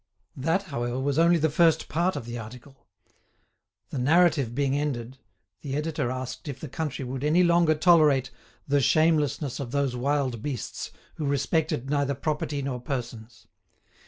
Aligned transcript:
That, 0.35 0.63
however, 0.63 0.99
was 0.99 1.19
only 1.19 1.37
the 1.37 1.47
first 1.51 1.87
part 1.87 2.15
of 2.15 2.25
the 2.25 2.39
article; 2.39 2.87
the 3.91 3.99
narrative 3.99 4.55
being 4.55 4.75
ended, 4.75 5.19
the 5.61 5.75
editor 5.75 6.09
asked 6.09 6.47
if 6.47 6.59
the 6.59 6.67
country 6.67 7.05
would 7.05 7.23
any 7.23 7.43
longer 7.43 7.75
tolerate 7.75 8.31
"the 8.67 8.81
shamelessness 8.81 9.59
of 9.59 9.69
those 9.69 9.95
wild 9.95 10.41
beasts, 10.41 10.89
who 11.17 11.25
respected 11.27 11.91
neither 11.91 12.15
property 12.15 12.63
nor 12.63 12.81
persons." 12.81 13.45